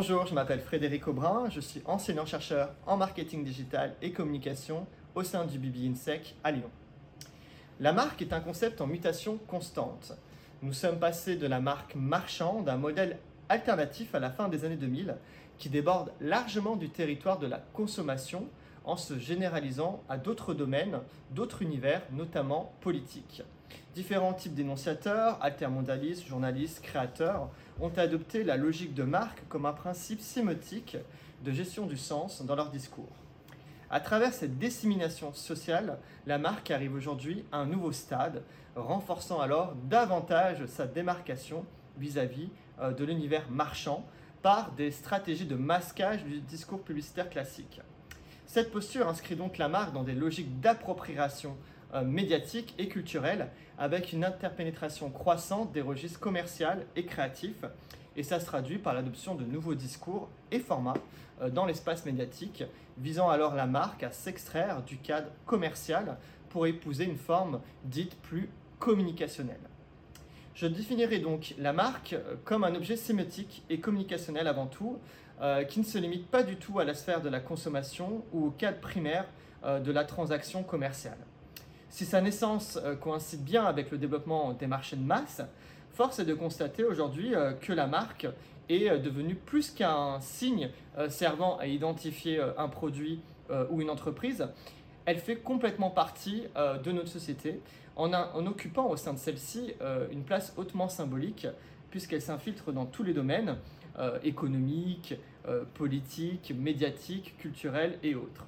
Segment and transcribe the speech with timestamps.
[0.00, 4.86] Bonjour, je m'appelle Frédéric Aubrin, je suis enseignant-chercheur en marketing digital et communication
[5.16, 6.70] au sein du BB INSEC à Lyon.
[7.80, 10.12] La marque est un concept en mutation constante.
[10.62, 13.18] Nous sommes passés de la marque marchand d'un modèle
[13.48, 15.16] alternatif à la fin des années 2000
[15.58, 18.46] qui déborde largement du territoire de la consommation
[18.84, 21.00] en se généralisant à d'autres domaines,
[21.32, 23.42] d'autres univers, notamment politiques.
[23.94, 27.48] Différents types d'énonciateurs, altermondialistes, journalistes, créateurs,
[27.80, 30.96] ont adopté la logique de marque comme un principe sémotique
[31.44, 33.12] de gestion du sens dans leur discours.
[33.90, 38.42] À travers cette dissémination sociale, la marque arrive aujourd'hui à un nouveau stade,
[38.76, 41.64] renforçant alors davantage sa démarcation
[41.96, 42.50] vis-à-vis
[42.80, 44.04] euh, de l'univers marchand
[44.42, 47.80] par des stratégies de masquage du discours publicitaire classique.
[48.46, 51.56] Cette posture inscrit donc la marque dans des logiques d'appropriation
[51.94, 57.64] euh, médiatique et culturelle avec une interpénétration croissante des registres commerciaux et créatifs.
[58.14, 60.98] Et ça se traduit par l'adoption de nouveaux discours et formats
[61.40, 62.64] euh, dans l'espace médiatique,
[62.98, 66.18] visant alors la marque à s'extraire du cadre commercial
[66.50, 69.56] pour épouser une forme dite plus communicationnelle.
[70.54, 74.98] Je définirai donc la marque euh, comme un objet sémiotique et communicationnel avant tout,
[75.68, 78.50] qui ne se limite pas du tout à la sphère de la consommation ou au
[78.50, 79.24] cadre primaire
[79.64, 81.16] de la transaction commerciale.
[81.90, 85.42] Si sa naissance coïncide bien avec le développement des marchés de masse,
[85.92, 88.26] force est de constater aujourd'hui que la marque
[88.68, 90.70] est devenue plus qu'un signe
[91.08, 93.20] servant à identifier un produit
[93.70, 94.46] ou une entreprise,
[95.08, 97.62] elle fait complètement partie euh, de notre société
[97.96, 98.12] en,
[98.44, 101.46] occupant au sein de celle-ci euh, une place hautement symbolique
[101.90, 103.56] puisqu'elle s'infiltre dans tous les domaines
[103.98, 105.14] euh, économiques,
[105.72, 108.44] politiques, médiatiques, culturels et autres.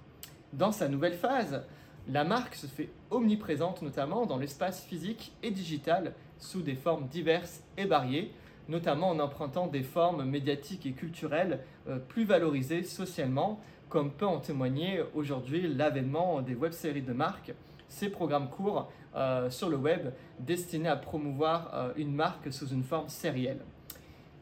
[0.52, 1.64] Dans sa nouvelle phase,
[2.08, 7.62] la marque se fait omniprésente notamment dans l'espace physique et digital sous des formes diverses
[7.76, 8.32] et variées,
[8.68, 11.60] notamment en empruntant des formes médiatiques et culturelles
[12.08, 13.60] plus valorisées socialement
[13.90, 17.52] comme peut en témoigner aujourd'hui l'avènement des web-séries de marque,
[17.88, 22.84] ces programmes courts euh, sur le web destinés à promouvoir euh, une marque sous une
[22.84, 23.58] forme sérielle.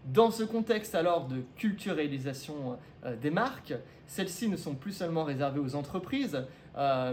[0.04, 3.74] Dans ce contexte alors de culturalisation euh, des marques,
[4.06, 6.44] celles-ci ne sont plus seulement réservées aux entreprises,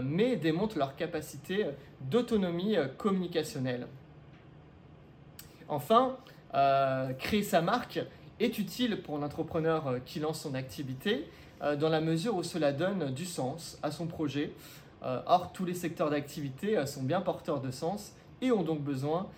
[0.02, 1.66] mais démontrent leur capacité
[2.00, 3.88] d'autonomie communicationnelle.
[5.68, 6.16] Enfin,
[7.18, 8.00] créer sa marque
[8.38, 11.26] est utile pour l'entrepreneur qui lance son activité,
[11.62, 14.52] euh, dans la mesure où cela donne du sens à son projet.
[15.02, 18.80] Euh, or, tous les secteurs d'activité euh, sont bien porteurs de sens et ont donc
[18.80, 19.28] besoin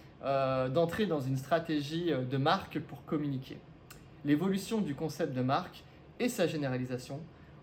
[0.74, 3.56] d'entrer dans une stratégie de marque pour communiquer.
[4.24, 5.84] L'évolution du concept de marque
[6.18, 7.20] et sa généralisation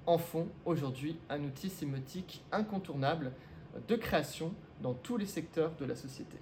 [0.08, 3.32] en font aujourd'hui un outil sémiotique incontournable
[3.88, 6.38] de création dans tous les secteurs de la société.